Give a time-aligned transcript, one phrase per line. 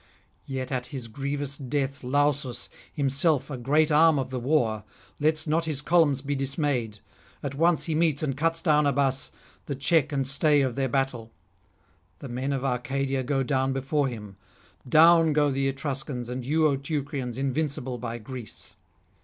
[0.47, 4.83] Yet at his grievous death Lausus, himself a great arm of the war,
[5.19, 6.97] lets not his columns be dismayed;
[7.43, 9.31] at once he meets and cuts down Abas,
[9.67, 11.31] the check and stay of their battle.
[12.17, 14.37] The men of Arcadia go down before him;
[14.89, 18.73] down go the Etruscans, and you, O Teucrians, invincible by Greece.